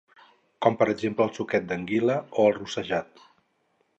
com 0.65 0.77
per 0.79 0.87
exemple 0.93 1.27
el 1.29 1.33
suquet 1.35 1.69
d'anguila 1.73 2.17
o 2.31 2.47
el 2.49 2.57
rossejat 2.57 3.25